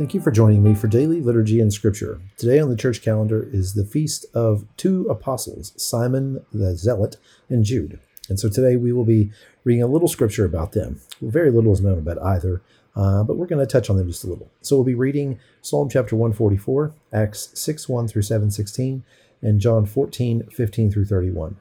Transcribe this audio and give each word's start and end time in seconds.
Thank 0.00 0.14
you 0.14 0.20
for 0.20 0.30
joining 0.30 0.62
me 0.62 0.74
for 0.74 0.88
daily 0.88 1.20
liturgy 1.20 1.60
and 1.60 1.70
scripture. 1.70 2.22
Today 2.38 2.58
on 2.58 2.70
the 2.70 2.76
church 2.76 3.02
calendar 3.02 3.46
is 3.52 3.74
the 3.74 3.84
feast 3.84 4.24
of 4.34 4.64
two 4.78 5.06
apostles, 5.10 5.74
Simon 5.76 6.44
the 6.52 6.74
Zealot 6.74 7.18
and 7.50 7.64
Jude. 7.64 8.00
And 8.30 8.40
so 8.40 8.48
today 8.48 8.76
we 8.76 8.92
will 8.92 9.04
be 9.04 9.30
reading 9.62 9.82
a 9.82 9.86
little 9.86 10.08
scripture 10.08 10.46
about 10.46 10.72
them. 10.72 11.00
Very 11.20 11.50
little 11.50 11.72
is 11.72 11.82
known 11.82 11.98
about 11.98 12.22
either, 12.22 12.62
uh, 12.96 13.24
but 13.24 13.36
we're 13.36 13.46
going 13.46 13.58
to 13.58 13.70
touch 13.70 13.90
on 13.90 13.98
them 13.98 14.08
just 14.08 14.24
a 14.24 14.28
little. 14.28 14.50
So 14.62 14.76
we'll 14.76 14.84
be 14.84 14.94
reading 14.94 15.38
Psalm 15.60 15.90
chapter 15.90 16.16
144, 16.16 16.94
Acts 17.12 17.50
6 17.54 17.88
1 17.88 18.08
through 18.08 18.22
7 18.22 18.50
16, 18.50 19.04
and 19.42 19.60
John 19.60 19.84
14 19.84 20.44
15 20.50 20.90
through 20.90 21.04
31. 21.04 21.56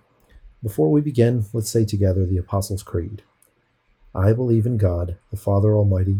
Before 0.64 0.90
we 0.90 1.02
begin, 1.02 1.46
let's 1.52 1.70
say 1.70 1.84
together 1.84 2.26
the 2.26 2.38
Apostles' 2.38 2.84
Creed. 2.84 3.24
I 4.16 4.34
believe 4.34 4.66
in 4.66 4.78
God, 4.78 5.18
the 5.30 5.38
Father 5.38 5.76
Almighty, 5.76 6.20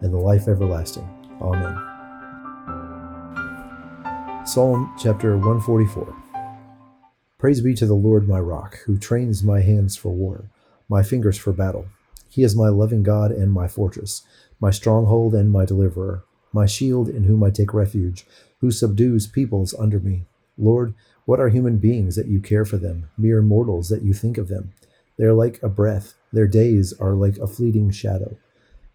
and 0.00 0.12
the 0.12 0.18
life 0.18 0.48
everlasting. 0.48 1.08
Amen. 1.40 1.76
Psalm 4.46 4.94
chapter 4.98 5.36
144 5.36 6.14
Praise 7.38 7.60
be 7.60 7.74
to 7.74 7.86
the 7.86 7.94
Lord 7.94 8.28
my 8.28 8.40
rock, 8.40 8.78
who 8.86 8.96
trains 8.96 9.42
my 9.42 9.60
hands 9.60 9.96
for 9.96 10.10
war, 10.10 10.50
my 10.88 11.02
fingers 11.02 11.36
for 11.36 11.52
battle. 11.52 11.86
He 12.28 12.42
is 12.42 12.56
my 12.56 12.68
loving 12.68 13.02
God 13.02 13.30
and 13.30 13.52
my 13.52 13.68
fortress, 13.68 14.22
my 14.60 14.70
stronghold 14.70 15.34
and 15.34 15.50
my 15.50 15.64
deliverer, 15.64 16.24
my 16.52 16.66
shield 16.66 17.08
in 17.08 17.24
whom 17.24 17.42
I 17.44 17.50
take 17.50 17.74
refuge, 17.74 18.26
who 18.60 18.70
subdues 18.70 19.26
peoples 19.26 19.74
under 19.78 20.00
me. 20.00 20.24
Lord, 20.56 20.94
what 21.24 21.40
are 21.40 21.48
human 21.48 21.78
beings 21.78 22.16
that 22.16 22.28
you 22.28 22.40
care 22.40 22.64
for 22.64 22.78
them, 22.78 23.10
mere 23.18 23.42
mortals 23.42 23.88
that 23.90 24.02
you 24.02 24.14
think 24.14 24.38
of 24.38 24.48
them? 24.48 24.72
They 25.18 25.24
are 25.24 25.34
like 25.34 25.62
a 25.62 25.68
breath, 25.68 26.14
their 26.32 26.46
days 26.46 26.92
are 27.00 27.12
like 27.12 27.36
a 27.38 27.46
fleeting 27.46 27.90
shadow. 27.90 28.36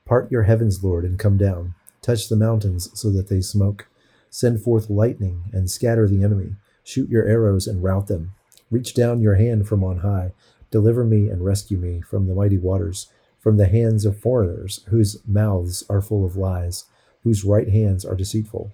Part 0.06 0.32
your 0.32 0.44
heavens, 0.44 0.84
Lord, 0.84 1.06
and 1.06 1.18
come 1.18 1.38
down. 1.38 1.76
Touch 2.02 2.28
the 2.28 2.36
mountains 2.36 2.90
so 2.94 3.12
that 3.12 3.30
they 3.30 3.42
smoke. 3.42 3.88
Send 4.30 4.62
forth 4.62 4.90
lightning 4.90 5.44
and 5.54 5.70
scatter 5.70 6.08
the 6.08 6.24
enemy. 6.24 6.56
Shoot 6.84 7.10
your 7.10 7.28
arrows 7.28 7.68
and 7.68 7.84
rout 7.84 8.08
them. 8.08 8.34
Reach 8.70 8.94
down 8.94 9.22
your 9.22 9.36
hand 9.36 9.68
from 9.68 9.84
on 9.84 10.00
high. 10.00 10.32
Deliver 10.72 11.04
me 11.04 11.30
and 11.30 11.44
rescue 11.44 11.78
me 11.78 12.02
from 12.02 12.28
the 12.28 12.34
mighty 12.34 12.58
waters, 12.58 13.12
from 13.40 13.58
the 13.58 13.68
hands 13.68 14.06
of 14.06 14.18
foreigners, 14.18 14.84
whose 14.88 15.22
mouths 15.28 15.84
are 15.90 16.02
full 16.02 16.26
of 16.26 16.38
lies, 16.38 16.86
whose 17.24 17.44
right 17.44 17.70
hands 17.70 18.06
are 18.06 18.16
deceitful. 18.16 18.72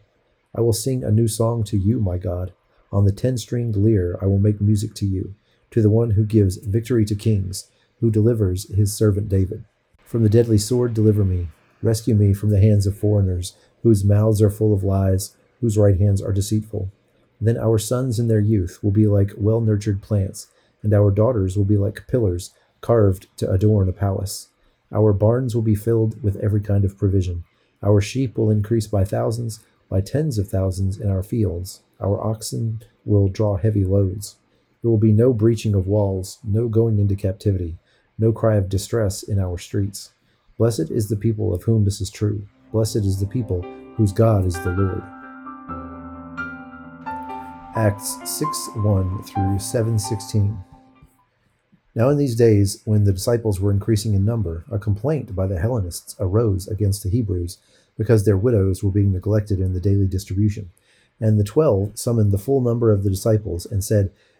I 0.55 0.61
will 0.61 0.73
sing 0.73 1.03
a 1.03 1.11
new 1.11 1.27
song 1.27 1.63
to 1.65 1.77
you, 1.77 1.99
my 1.99 2.17
God. 2.17 2.53
On 2.91 3.05
the 3.05 3.11
ten 3.11 3.37
stringed 3.37 3.75
lyre 3.75 4.17
I 4.21 4.27
will 4.27 4.39
make 4.39 4.61
music 4.61 4.93
to 4.95 5.05
you, 5.05 5.35
to 5.71 5.81
the 5.81 5.89
one 5.89 6.11
who 6.11 6.23
gives 6.23 6.57
victory 6.57 7.03
to 7.05 7.15
kings, 7.15 7.69
who 7.99 8.11
delivers 8.11 8.73
his 8.73 8.93
servant 8.93 9.27
David. 9.27 9.65
From 10.07 10.23
the 10.23 10.29
deadly 10.29 10.57
sword 10.57 10.93
deliver 10.93 11.25
me. 11.25 11.49
Rescue 11.83 12.15
me 12.15 12.33
from 12.33 12.49
the 12.49 12.61
hands 12.61 12.87
of 12.87 12.97
foreigners, 12.97 13.57
whose 13.83 14.05
mouths 14.05 14.41
are 14.41 14.49
full 14.49 14.73
of 14.73 14.81
lies 14.81 15.35
whose 15.59 15.77
right 15.77 15.99
hands 15.99 16.21
are 16.21 16.31
deceitful. 16.31 16.89
Then 17.41 17.57
our 17.57 17.77
sons 17.77 18.17
in 18.17 18.29
their 18.29 18.39
youth 18.39 18.79
will 18.81 18.91
be 18.91 19.05
like 19.05 19.33
well 19.35 19.59
nurtured 19.59 20.01
plants, 20.01 20.47
and 20.81 20.93
our 20.93 21.11
daughters 21.11 21.57
will 21.57 21.65
be 21.65 21.75
like 21.75 22.07
pillars 22.07 22.53
carved 22.79 23.27
to 23.35 23.51
adorn 23.51 23.89
a 23.89 23.91
palace. 23.91 24.47
Our 24.93 25.11
barns 25.11 25.53
will 25.53 25.61
be 25.61 25.75
filled 25.75 26.23
with 26.23 26.37
every 26.37 26.61
kind 26.61 26.85
of 26.85 26.97
provision. 26.97 27.43
Our 27.83 27.99
sheep 27.99 28.37
will 28.37 28.49
increase 28.49 28.87
by 28.87 29.03
thousands, 29.03 29.59
by 29.89 29.99
tens 29.99 30.37
of 30.37 30.47
thousands 30.47 30.97
in 30.97 31.09
our 31.09 31.21
fields. 31.21 31.81
Our 31.99 32.25
oxen 32.25 32.81
will 33.03 33.27
draw 33.27 33.57
heavy 33.57 33.83
loads. 33.83 34.37
There 34.81 34.89
will 34.89 34.97
be 34.97 35.11
no 35.11 35.33
breaching 35.33 35.73
of 35.73 35.85
walls, 35.85 36.39
no 36.45 36.69
going 36.69 36.97
into 36.97 37.17
captivity, 37.17 37.77
no 38.17 38.31
cry 38.31 38.55
of 38.55 38.69
distress 38.69 39.23
in 39.23 39.39
our 39.39 39.57
streets. 39.57 40.11
Blessed 40.57 40.91
is 40.91 41.07
the 41.07 41.15
people 41.15 41.53
of 41.53 41.63
whom 41.63 41.85
this 41.85 42.01
is 42.01 42.09
true. 42.09 42.47
Blessed 42.71 42.97
is 42.97 43.19
the 43.19 43.27
people 43.27 43.61
whose 43.95 44.11
God 44.11 44.45
is 44.45 44.55
the 44.55 44.71
Lord. 44.71 45.03
Acts 47.75 48.17
6 48.25 48.69
1 48.77 49.23
through 49.23 49.59
7 49.59 49.99
16. 49.99 50.57
Now, 51.93 52.09
in 52.09 52.17
these 52.17 52.35
days, 52.35 52.81
when 52.85 53.05
the 53.05 53.13
disciples 53.13 53.59
were 53.59 53.71
increasing 53.71 54.13
in 54.13 54.25
number, 54.25 54.65
a 54.71 54.77
complaint 54.77 55.35
by 55.35 55.47
the 55.47 55.59
Hellenists 55.59 56.15
arose 56.19 56.67
against 56.67 57.03
the 57.03 57.09
Hebrews 57.09 57.57
because 57.97 58.25
their 58.25 58.37
widows 58.37 58.83
were 58.83 58.91
being 58.91 59.11
neglected 59.11 59.59
in 59.59 59.73
the 59.73 59.79
daily 59.79 60.05
distribution. 60.05 60.71
And 61.19 61.39
the 61.39 61.43
twelve 61.43 61.91
summoned 61.97 62.31
the 62.31 62.37
full 62.37 62.61
number 62.61 62.91
of 62.91 63.03
the 63.03 63.09
disciples 63.09 63.65
and 63.65 63.83
said, 63.83 64.11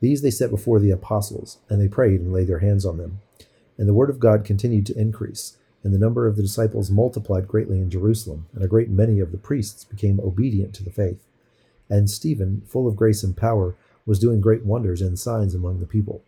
These 0.00 0.22
they 0.22 0.30
set 0.30 0.50
before 0.50 0.78
the 0.78 0.90
apostles, 0.90 1.58
and 1.68 1.80
they 1.80 1.88
prayed 1.88 2.20
and 2.20 2.32
laid 2.32 2.46
their 2.46 2.60
hands 2.60 2.86
on 2.86 2.98
them. 2.98 3.20
And 3.76 3.88
the 3.88 3.94
word 3.94 4.10
of 4.10 4.20
God 4.20 4.44
continued 4.44 4.86
to 4.86 4.98
increase, 4.98 5.56
and 5.82 5.94
the 5.94 5.98
number 5.98 6.26
of 6.26 6.36
the 6.36 6.42
disciples 6.42 6.90
multiplied 6.90 7.48
greatly 7.48 7.78
in 7.78 7.90
Jerusalem, 7.90 8.46
and 8.54 8.62
a 8.62 8.68
great 8.68 8.90
many 8.90 9.20
of 9.20 9.32
the 9.32 9.38
priests 9.38 9.84
became 9.84 10.20
obedient 10.20 10.74
to 10.74 10.84
the 10.84 10.90
faith. 10.90 11.24
And 11.88 12.10
Stephen, 12.10 12.62
full 12.66 12.86
of 12.86 12.96
grace 12.96 13.22
and 13.22 13.36
power, 13.36 13.76
was 14.04 14.18
doing 14.18 14.40
great 14.40 14.64
wonders 14.64 15.00
and 15.00 15.18
signs 15.18 15.54
among 15.54 15.80
the 15.80 15.86
people. 15.86 16.22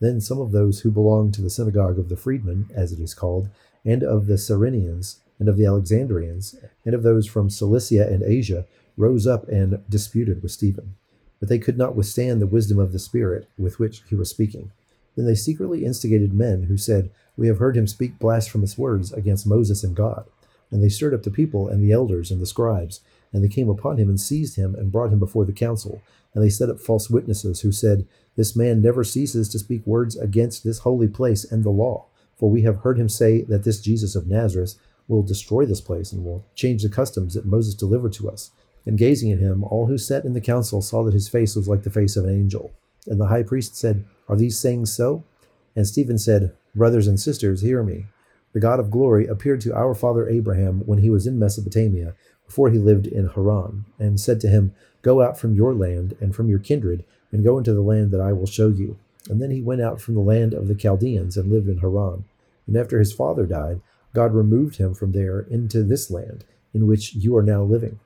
Then 0.00 0.20
some 0.20 0.40
of 0.40 0.52
those 0.52 0.80
who 0.80 0.90
belonged 0.90 1.34
to 1.34 1.42
the 1.42 1.50
synagogue 1.50 1.98
of 1.98 2.08
the 2.08 2.16
freedmen, 2.16 2.68
as 2.74 2.92
it 2.92 3.00
is 3.00 3.14
called, 3.14 3.48
and 3.84 4.02
of 4.02 4.26
the 4.26 4.34
Cyrenians, 4.34 5.16
and 5.38 5.48
of 5.48 5.56
the 5.56 5.66
Alexandrians, 5.66 6.56
and 6.84 6.94
of 6.94 7.02
those 7.02 7.26
from 7.26 7.50
Cilicia 7.50 8.06
and 8.08 8.22
Asia, 8.22 8.66
rose 8.96 9.26
up 9.26 9.48
and 9.48 9.82
disputed 9.88 10.42
with 10.42 10.52
Stephen. 10.52 10.96
But 11.40 11.48
they 11.48 11.58
could 11.58 11.76
not 11.76 11.94
withstand 11.94 12.40
the 12.40 12.46
wisdom 12.46 12.78
of 12.78 12.92
the 12.92 12.98
Spirit 12.98 13.48
with 13.58 13.78
which 13.78 14.02
he 14.08 14.14
was 14.14 14.30
speaking. 14.30 14.72
Then 15.16 15.26
they 15.26 15.34
secretly 15.34 15.84
instigated 15.84 16.32
men 16.32 16.64
who 16.64 16.76
said, 16.76 17.10
We 17.36 17.46
have 17.48 17.58
heard 17.58 17.76
him 17.76 17.86
speak 17.86 18.18
blasphemous 18.18 18.76
words 18.78 19.12
against 19.12 19.46
Moses 19.46 19.84
and 19.84 19.94
God. 19.94 20.26
And 20.70 20.82
they 20.82 20.88
stirred 20.88 21.14
up 21.14 21.22
the 21.22 21.30
people 21.30 21.68
and 21.68 21.82
the 21.82 21.92
elders 21.92 22.30
and 22.30 22.40
the 22.40 22.46
scribes 22.46 23.00
and 23.36 23.44
they 23.44 23.48
came 23.48 23.68
upon 23.68 23.98
him 23.98 24.08
and 24.08 24.20
seized 24.20 24.56
him 24.56 24.74
and 24.74 24.90
brought 24.90 25.12
him 25.12 25.18
before 25.18 25.44
the 25.44 25.52
council. 25.52 26.00
And 26.34 26.42
they 26.42 26.48
set 26.48 26.70
up 26.70 26.80
false 26.80 27.10
witnesses 27.10 27.60
who 27.60 27.70
said, 27.70 28.06
This 28.34 28.56
man 28.56 28.80
never 28.80 29.04
ceases 29.04 29.48
to 29.50 29.58
speak 29.58 29.86
words 29.86 30.16
against 30.16 30.64
this 30.64 30.80
holy 30.80 31.08
place 31.08 31.44
and 31.44 31.62
the 31.62 31.70
law. 31.70 32.06
For 32.36 32.50
we 32.50 32.62
have 32.62 32.78
heard 32.78 32.98
him 32.98 33.08
say 33.08 33.42
that 33.42 33.64
this 33.64 33.80
Jesus 33.80 34.16
of 34.16 34.26
Nazareth 34.26 34.76
will 35.08 35.22
destroy 35.22 35.66
this 35.66 35.80
place 35.82 36.12
and 36.12 36.24
will 36.24 36.46
change 36.54 36.82
the 36.82 36.88
customs 36.88 37.34
that 37.34 37.46
Moses 37.46 37.74
delivered 37.74 38.12
to 38.14 38.30
us. 38.30 38.50
And 38.86 38.96
gazing 38.96 39.32
at 39.32 39.40
him, 39.40 39.64
all 39.64 39.86
who 39.86 39.98
sat 39.98 40.24
in 40.24 40.32
the 40.32 40.40
council 40.40 40.80
saw 40.80 41.02
that 41.04 41.14
his 41.14 41.28
face 41.28 41.56
was 41.56 41.68
like 41.68 41.82
the 41.82 41.90
face 41.90 42.16
of 42.16 42.24
an 42.24 42.30
angel. 42.30 42.72
And 43.06 43.20
the 43.20 43.26
high 43.26 43.42
priest 43.42 43.76
said, 43.76 44.04
Are 44.28 44.36
these 44.36 44.58
sayings 44.58 44.94
so? 44.94 45.24
And 45.74 45.86
Stephen 45.86 46.18
said, 46.18 46.54
Brothers 46.74 47.06
and 47.06 47.18
sisters, 47.18 47.62
hear 47.62 47.82
me. 47.82 48.06
The 48.52 48.60
God 48.60 48.80
of 48.80 48.90
glory 48.90 49.26
appeared 49.26 49.60
to 49.62 49.74
our 49.74 49.94
father 49.94 50.28
Abraham 50.28 50.80
when 50.86 51.00
he 51.00 51.10
was 51.10 51.26
in 51.26 51.38
Mesopotamia 51.38 52.14
before 52.46 52.70
he 52.70 52.78
lived 52.78 53.06
in 53.06 53.28
Haran, 53.28 53.84
and 53.98 54.20
said 54.20 54.40
to 54.40 54.48
him, 54.48 54.72
Go 55.02 55.20
out 55.20 55.38
from 55.38 55.54
your 55.54 55.74
land 55.74 56.16
and 56.20 56.34
from 56.34 56.48
your 56.48 56.60
kindred, 56.60 57.04
and 57.32 57.44
go 57.44 57.58
into 57.58 57.74
the 57.74 57.82
land 57.82 58.12
that 58.12 58.20
I 58.20 58.32
will 58.32 58.46
show 58.46 58.68
you. 58.68 58.98
And 59.28 59.42
then 59.42 59.50
he 59.50 59.60
went 59.60 59.82
out 59.82 60.00
from 60.00 60.14
the 60.14 60.20
land 60.20 60.54
of 60.54 60.68
the 60.68 60.74
Chaldeans 60.74 61.36
and 61.36 61.50
lived 61.50 61.68
in 61.68 61.78
Haran. 61.78 62.24
And 62.66 62.76
after 62.76 62.98
his 62.98 63.12
father 63.12 63.46
died, 63.46 63.80
God 64.14 64.32
removed 64.32 64.76
him 64.76 64.94
from 64.94 65.12
there 65.12 65.40
into 65.40 65.82
this 65.82 66.10
land, 66.10 66.44
in 66.72 66.86
which 66.86 67.14
you 67.14 67.36
are 67.36 67.42
now 67.42 67.62
living. 67.62 67.98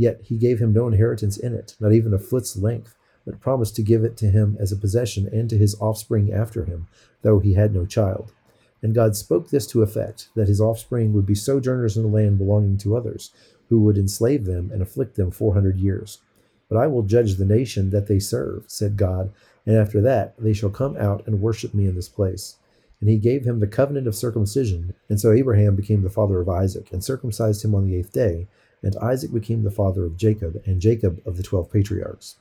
Yet 0.00 0.22
he 0.22 0.38
gave 0.38 0.62
him 0.62 0.72
no 0.72 0.86
inheritance 0.86 1.36
in 1.36 1.52
it, 1.52 1.76
not 1.78 1.92
even 1.92 2.14
a 2.14 2.18
foot's 2.18 2.56
length, 2.56 2.94
but 3.26 3.38
promised 3.38 3.76
to 3.76 3.82
give 3.82 4.02
it 4.02 4.16
to 4.16 4.30
him 4.30 4.56
as 4.58 4.72
a 4.72 4.76
possession 4.76 5.28
and 5.30 5.50
to 5.50 5.58
his 5.58 5.78
offspring 5.78 6.32
after 6.32 6.64
him, 6.64 6.86
though 7.20 7.38
he 7.38 7.52
had 7.52 7.74
no 7.74 7.84
child. 7.84 8.32
And 8.80 8.94
God 8.94 9.14
spoke 9.14 9.50
this 9.50 9.66
to 9.66 9.82
effect, 9.82 10.30
that 10.34 10.48
his 10.48 10.58
offspring 10.58 11.12
would 11.12 11.26
be 11.26 11.34
sojourners 11.34 11.98
in 11.98 12.02
the 12.02 12.08
land 12.08 12.38
belonging 12.38 12.78
to 12.78 12.96
others, 12.96 13.30
who 13.68 13.82
would 13.82 13.98
enslave 13.98 14.46
them 14.46 14.70
and 14.72 14.80
afflict 14.80 15.16
them 15.16 15.30
four 15.30 15.52
hundred 15.52 15.76
years. 15.76 16.22
But 16.70 16.78
I 16.78 16.86
will 16.86 17.02
judge 17.02 17.34
the 17.34 17.44
nation 17.44 17.90
that 17.90 18.06
they 18.06 18.20
serve, 18.20 18.64
said 18.68 18.96
God, 18.96 19.30
and 19.66 19.76
after 19.76 20.00
that 20.00 20.32
they 20.38 20.54
shall 20.54 20.70
come 20.70 20.96
out 20.96 21.26
and 21.26 21.42
worship 21.42 21.74
me 21.74 21.86
in 21.86 21.94
this 21.94 22.08
place. 22.08 22.56
And 23.02 23.10
he 23.10 23.18
gave 23.18 23.44
him 23.44 23.60
the 23.60 23.66
covenant 23.66 24.06
of 24.06 24.14
circumcision, 24.14 24.94
and 25.10 25.20
so 25.20 25.30
Abraham 25.30 25.76
became 25.76 26.00
the 26.00 26.08
father 26.08 26.40
of 26.40 26.48
Isaac, 26.48 26.90
and 26.90 27.04
circumcised 27.04 27.62
him 27.62 27.74
on 27.74 27.84
the 27.84 27.96
eighth 27.96 28.14
day, 28.14 28.48
and 28.82 28.96
Isaac 28.96 29.32
became 29.32 29.62
the 29.62 29.70
father 29.70 30.04
of 30.04 30.16
Jacob, 30.16 30.62
and 30.66 30.80
Jacob 30.80 31.20
of 31.26 31.36
the 31.36 31.42
twelve 31.42 31.70
patriarchs. 31.70 32.36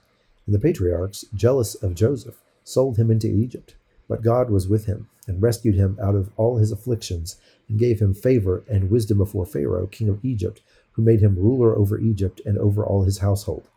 And 0.45 0.55
the 0.55 0.59
patriarchs, 0.59 1.25
jealous 1.33 1.75
of 1.75 1.95
Joseph, 1.95 2.41
sold 2.63 2.97
him 2.97 3.11
into 3.11 3.27
Egypt. 3.27 3.75
But 4.07 4.23
God 4.23 4.49
was 4.49 4.67
with 4.67 4.85
him, 4.85 5.07
and 5.27 5.41
rescued 5.41 5.75
him 5.75 5.97
out 6.01 6.15
of 6.15 6.31
all 6.35 6.57
his 6.57 6.71
afflictions, 6.71 7.35
and 7.67 7.77
gave 7.77 7.99
him 7.99 8.13
favor 8.13 8.63
and 8.67 8.89
wisdom 8.89 9.19
before 9.19 9.45
Pharaoh, 9.45 9.85
king 9.85 10.09
of 10.09 10.23
Egypt, 10.25 10.61
who 10.93 11.03
made 11.03 11.21
him 11.21 11.35
ruler 11.35 11.75
over 11.75 11.99
Egypt 11.99 12.41
and 12.45 12.57
over 12.57 12.83
all 12.83 13.03
his 13.03 13.19
household. 13.19 13.67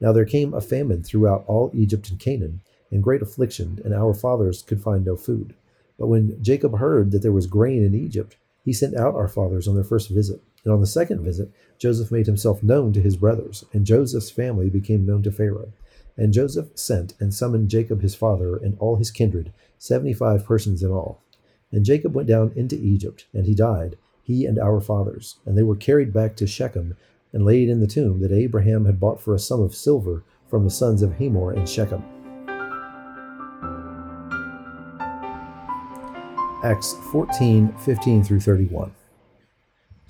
Now 0.00 0.12
there 0.12 0.24
came 0.24 0.54
a 0.54 0.60
famine 0.60 1.02
throughout 1.02 1.44
all 1.46 1.70
Egypt 1.74 2.08
and 2.10 2.18
Canaan, 2.18 2.60
and 2.90 3.02
great 3.02 3.22
affliction, 3.22 3.80
and 3.84 3.94
our 3.94 4.14
fathers 4.14 4.62
could 4.62 4.82
find 4.82 5.04
no 5.04 5.16
food. 5.16 5.54
But 5.98 6.08
when 6.08 6.42
Jacob 6.42 6.78
heard 6.78 7.10
that 7.12 7.22
there 7.22 7.32
was 7.32 7.46
grain 7.46 7.84
in 7.84 7.94
Egypt, 7.94 8.36
he 8.64 8.72
sent 8.72 8.96
out 8.96 9.14
our 9.14 9.28
fathers 9.28 9.68
on 9.68 9.74
their 9.74 9.84
first 9.84 10.08
visit. 10.08 10.40
And 10.64 10.72
on 10.72 10.80
the 10.80 10.86
second 10.86 11.22
visit, 11.22 11.50
Joseph 11.78 12.12
made 12.12 12.26
himself 12.26 12.62
known 12.62 12.92
to 12.92 13.00
his 13.00 13.16
brothers, 13.16 13.64
and 13.72 13.84
Joseph's 13.84 14.30
family 14.30 14.70
became 14.70 15.04
known 15.04 15.22
to 15.24 15.32
Pharaoh. 15.32 15.72
And 16.16 16.32
Joseph 16.32 16.68
sent 16.74 17.14
and 17.18 17.34
summoned 17.34 17.70
Jacob 17.70 18.02
his 18.02 18.14
father 18.14 18.56
and 18.56 18.76
all 18.78 18.96
his 18.96 19.10
kindred, 19.10 19.52
seventy 19.78 20.12
five 20.12 20.44
persons 20.44 20.82
in 20.82 20.90
all. 20.90 21.20
And 21.72 21.84
Jacob 21.84 22.14
went 22.14 22.28
down 22.28 22.52
into 22.54 22.76
Egypt, 22.76 23.26
and 23.32 23.46
he 23.46 23.54
died, 23.54 23.96
he 24.22 24.44
and 24.44 24.58
our 24.58 24.80
fathers. 24.80 25.36
And 25.46 25.56
they 25.56 25.62
were 25.62 25.74
carried 25.74 26.12
back 26.12 26.36
to 26.36 26.46
Shechem, 26.46 26.96
and 27.32 27.44
laid 27.44 27.68
in 27.68 27.80
the 27.80 27.86
tomb 27.86 28.20
that 28.20 28.30
Abraham 28.30 28.84
had 28.84 29.00
bought 29.00 29.20
for 29.20 29.34
a 29.34 29.38
sum 29.38 29.60
of 29.60 29.74
silver 29.74 30.22
from 30.48 30.64
the 30.64 30.70
sons 30.70 31.02
of 31.02 31.14
Hamor 31.14 31.54
in 31.54 31.64
Shechem. 31.64 32.04
Acts 36.62 36.94
14 37.10 37.74
15 37.78 38.22
through 38.22 38.40
31. 38.40 38.92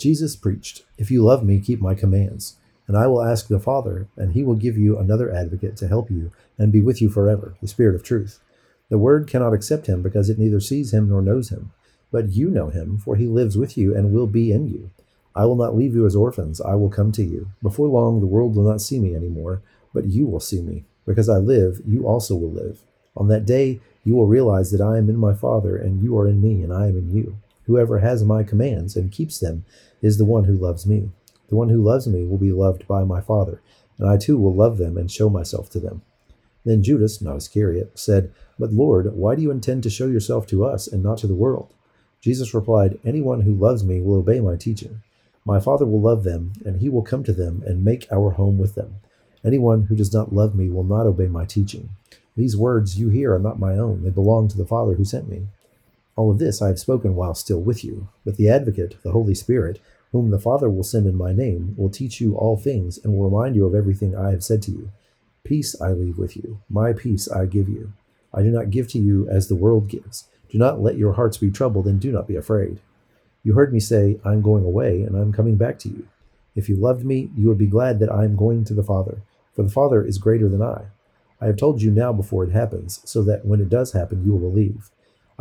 Jesus 0.02 0.34
preached, 0.34 0.82
If 0.99 1.12
you 1.12 1.22
love 1.22 1.44
me, 1.44 1.60
keep 1.60 1.81
my 1.81 1.94
commands. 1.94 2.56
And 2.88 2.96
I 2.96 3.06
will 3.06 3.22
ask 3.22 3.46
the 3.46 3.60
Father, 3.60 4.08
and 4.16 4.32
he 4.32 4.43
will 4.43 4.56
give 4.56 4.76
you 4.76 4.99
another 4.99 5.32
advocate 5.32 5.76
to 5.76 5.87
help 5.87 6.10
you 6.10 6.32
and 6.58 6.72
be 6.72 6.82
with 6.82 7.00
you 7.00 7.08
forever, 7.08 7.54
the 7.60 7.69
Spirit 7.69 7.94
of 7.94 8.02
truth. 8.02 8.40
The 8.88 8.99
Word 8.99 9.28
cannot 9.28 9.54
accept 9.54 9.87
him 9.87 10.02
because 10.02 10.28
it 10.28 10.40
neither 10.40 10.58
sees 10.58 10.93
him 10.93 11.08
nor 11.08 11.22
knows 11.22 11.50
him. 11.50 11.70
But 12.10 12.31
you 12.31 12.50
know 12.50 12.69
him, 12.69 12.99
for 12.99 13.14
he 13.14 13.26
lives 13.26 13.56
with 13.56 13.78
you 13.78 13.96
and 13.96 14.12
will 14.12 14.26
be 14.26 14.50
in 14.50 14.66
you. 14.66 14.90
I 15.37 15.46
will 15.46 15.56
not 15.56 15.76
leave 15.76 15.94
you 15.94 16.04
as 16.04 16.16
orphans, 16.16 16.60
I 16.60 16.75
will 16.75 16.90
come 16.90 17.12
to 17.12 17.22
you. 17.22 17.50
Before 17.62 17.87
long, 17.87 18.19
the 18.19 18.26
world 18.26 18.56
will 18.56 18.69
not 18.69 18.82
see 18.82 18.99
me 18.99 19.14
any 19.14 19.28
more, 19.28 19.62
but 19.94 20.06
you 20.06 20.26
will 20.26 20.40
see 20.40 20.60
me. 20.60 20.84
Because 21.06 21.28
I 21.28 21.38
live, 21.38 21.81
you 21.87 22.08
also 22.08 22.34
will 22.34 22.52
live. 22.52 22.82
On 23.16 23.28
that 23.28 23.46
day, 23.46 23.81
you 24.04 24.16
will 24.16 24.26
realize 24.26 24.72
that 24.72 24.81
I 24.81 24.99
am 24.99 25.08
in 25.08 25.16
my 25.16 25.32
Father, 25.32 25.76
and 25.76 26.02
you 26.02 26.19
are 26.19 26.26
in 26.26 26.43
me, 26.43 26.62
and 26.62 26.72
I 26.72 26.88
am 26.88 26.99
in 26.99 27.14
you. 27.14 27.37
Whoever 27.67 28.00
has 28.00 28.25
my 28.25 28.43
commands 28.43 28.97
and 28.97 29.12
keeps 29.12 29.38
them 29.38 29.64
is 30.00 30.19
the 30.19 30.25
one 30.25 30.44
who 30.44 30.56
loves 30.56 30.87
me. 30.87 31.11
The 31.49 31.56
one 31.56 31.69
who 31.69 31.82
loves 31.82 32.06
me 32.06 32.25
will 32.25 32.38
be 32.38 32.53
loved 32.53 32.87
by 32.88 33.05
my 33.05 33.20
Father, 33.20 33.61
and 33.99 34.09
I 34.09 34.17
too 34.17 34.38
will 34.38 34.55
love 34.55 34.79
them 34.79 34.97
and 34.97 35.11
show 35.11 35.29
myself 35.29 35.70
to 35.70 35.81
them. 35.81 36.03
Then 36.64 36.82
Judas, 36.82 37.20
not 37.20 37.37
Iscariot, 37.37 37.99
said, 37.99 38.32
But 38.59 38.73
Lord, 38.73 39.14
why 39.14 39.35
do 39.35 39.43
you 39.43 39.50
intend 39.50 39.82
to 39.82 39.91
show 39.91 40.06
yourself 40.06 40.47
to 40.49 40.64
us 40.64 40.87
and 40.87 41.03
not 41.03 41.19
to 41.19 41.26
the 41.26 41.35
world? 41.35 41.75
Jesus 42.20 42.55
replied, 42.55 42.99
Anyone 43.05 43.43
who 43.43 43.55
loves 43.55 43.85
me 43.85 44.00
will 44.00 44.17
obey 44.17 44.41
my 44.41 44.56
teaching. 44.56 45.03
My 45.44 45.59
Father 45.59 45.85
will 45.85 46.00
love 46.00 46.23
them, 46.23 46.53
and 46.64 46.81
he 46.81 46.88
will 46.88 47.03
come 47.03 47.25
to 47.25 47.32
them 47.32 47.62
and 47.67 47.85
make 47.85 48.06
our 48.12 48.31
home 48.31 48.59
with 48.59 48.76
them. 48.76 48.97
Anyone 49.44 49.87
who 49.87 49.97
does 49.97 50.14
not 50.14 50.32
love 50.32 50.55
me 50.55 50.70
will 50.70 50.85
not 50.85 51.06
obey 51.06 51.26
my 51.26 51.44
teaching. 51.44 51.91
These 52.37 52.56
words 52.56 52.99
you 52.99 53.09
hear 53.09 53.35
are 53.35 53.41
not 53.41 53.59
my 53.59 53.76
own, 53.76 54.05
they 54.05 54.11
belong 54.11 54.49
to 54.49 54.56
the 54.56 54.67
Father 54.67 54.94
who 54.94 55.05
sent 55.05 55.29
me. 55.29 55.49
All 56.17 56.31
of 56.31 56.38
this 56.38 56.61
I 56.61 56.69
have 56.69 56.79
spoken 56.79 57.14
while 57.14 57.35
still 57.35 57.61
with 57.61 57.85
you, 57.85 58.09
but 58.25 58.37
the 58.37 58.49
Advocate, 58.49 59.03
the 59.03 59.12
Holy 59.12 59.35
Spirit, 59.35 59.81
whom 60.12 60.31
the 60.31 60.38
Father 60.38 60.69
will 60.69 60.82
send 60.82 61.06
in 61.06 61.17
my 61.17 61.32
name, 61.32 61.75
will 61.76 61.88
teach 61.88 62.20
you 62.20 62.37
all 62.37 62.56
things 62.56 62.99
and 62.99 63.14
will 63.14 63.31
remind 63.31 63.56
you 63.56 63.64
of 63.67 63.75
everything 63.75 64.14
I 64.14 64.31
have 64.31 64.44
said 64.44 64.61
to 64.62 64.70
you. 64.70 64.91
Peace 65.43 65.81
I 65.81 65.93
leave 65.93 66.19
with 66.19 66.37
you, 66.37 66.61
my 66.69 66.93
peace 66.93 67.31
I 67.31 67.47
give 67.47 67.69
you. 67.69 67.94
I 68.32 68.43
do 68.43 68.50
not 68.50 68.70
give 68.70 68.88
to 68.88 68.99
you 68.99 69.29
as 69.29 69.49
the 69.49 69.56
world 69.56 69.88
gives. 69.88 70.29
Do 70.50 70.59
not 70.59 70.81
let 70.81 70.99
your 70.99 71.14
hearts 71.14 71.38
be 71.38 71.50
troubled, 71.50 71.87
and 71.87 71.99
do 71.99 72.12
not 72.12 72.29
be 72.29 72.37
afraid. 72.37 72.81
You 73.43 73.55
heard 73.55 73.73
me 73.73 73.81
say, 73.81 74.20
I 74.25 74.32
am 74.32 74.43
going 74.43 74.64
away, 74.64 75.03
and 75.03 75.17
I 75.17 75.20
am 75.20 75.32
coming 75.32 75.56
back 75.56 75.79
to 75.81 75.88
you. 75.88 76.06
If 76.55 76.69
you 76.69 76.76
loved 76.76 77.05
me, 77.05 77.31
you 77.35 77.49
would 77.49 77.59
be 77.59 77.67
glad 77.67 77.99
that 77.99 78.12
I 78.12 78.25
am 78.25 78.37
going 78.37 78.64
to 78.64 78.75
the 78.75 78.85
Father, 78.85 79.23
for 79.55 79.62
the 79.62 79.70
Father 79.70 80.05
is 80.05 80.19
greater 80.19 80.49
than 80.49 80.62
I. 80.62 80.82
I 81.41 81.47
have 81.47 81.56
told 81.56 81.81
you 81.81 81.91
now 81.91 82.12
before 82.12 82.44
it 82.44 82.53
happens, 82.53 83.00
so 83.05 83.23
that 83.23 83.47
when 83.47 83.61
it 83.61 83.70
does 83.70 83.93
happen, 83.93 84.25
you 84.25 84.32
will 84.32 84.50
believe. 84.50 84.91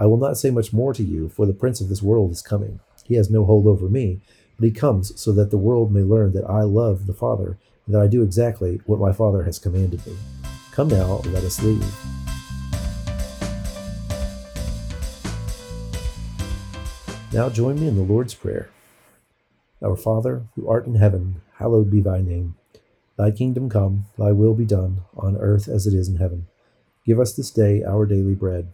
I 0.02 0.08
will 0.08 0.18
not 0.18 0.36
say 0.36 0.50
much 0.50 0.74
more 0.74 0.96
to 0.96 1.04
you, 1.04 1.30
for 1.30 1.46
the 1.46 1.54
prince 1.54 1.80
of 1.80 1.88
this 1.88 2.02
world 2.02 2.32
is 2.32 2.42
coming. 2.42 2.80
He 3.06 3.14
has 3.18 3.30
no 3.30 3.46
hold 3.46 3.68
over 3.68 3.88
me, 3.88 4.20
but 4.58 4.66
he 4.66 4.72
comes 4.72 5.12
so 5.22 5.32
that 5.34 5.52
the 5.52 5.60
world 5.60 5.94
may 5.94 6.02
learn 6.02 6.34
that 6.34 6.50
I 6.50 6.64
love 6.64 7.06
the 7.06 7.14
Father, 7.14 7.60
and 7.86 7.94
that 7.94 8.02
I 8.02 8.08
do 8.08 8.24
exactly 8.24 8.82
what 8.88 9.00
my 9.00 9.14
Father 9.14 9.44
has 9.44 9.60
commanded 9.60 10.04
me. 10.08 10.18
Come 10.72 10.88
now, 10.88 11.22
let 11.26 11.44
us 11.44 11.62
leave. 11.62 11.86
Now 17.32 17.50
join 17.50 17.80
me 17.80 17.88
in 17.88 17.96
the 17.96 18.02
Lord's 18.02 18.34
Prayer. 18.34 18.72
Our 19.84 19.96
Father, 19.96 20.48
who 20.56 20.68
art 20.68 20.88
in 20.88 20.96
heaven, 20.96 21.42
hallowed 21.60 21.92
be 21.92 22.02
thy 22.02 22.22
name. 22.22 22.56
Thy 23.20 23.30
kingdom 23.30 23.70
come, 23.70 24.06
thy 24.18 24.32
will 24.32 24.56
be 24.56 24.66
done, 24.66 25.02
on 25.16 25.38
earth 25.38 25.68
as 25.68 25.86
it 25.86 25.94
is 25.94 26.10
in 26.10 26.16
heaven. 26.16 26.48
Give 27.06 27.20
us 27.20 27.36
this 27.36 27.52
day 27.52 27.84
our 27.84 28.08
daily 28.08 28.34
bread, 28.34 28.74